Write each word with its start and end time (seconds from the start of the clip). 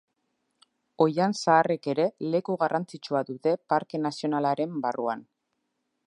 Oihan 1.03 1.35
zaharrek 1.41 1.89
ere 1.93 2.07
leku 2.35 2.55
garrantzitsua 2.63 3.21
dute 3.27 3.53
parke 3.73 4.01
nazionalaren 4.07 4.73
barruan. 4.87 5.21